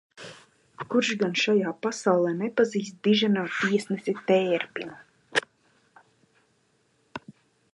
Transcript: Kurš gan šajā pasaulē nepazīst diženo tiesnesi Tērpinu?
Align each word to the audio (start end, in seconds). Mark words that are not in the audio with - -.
Kurš 0.91 1.09
gan 1.17 1.35
šajā 1.41 1.73
pasaulē 1.83 2.31
nepazīst 2.39 2.97
diženo 3.07 3.43
tiesnesi 3.59 4.15
Tērpinu? 4.31 4.97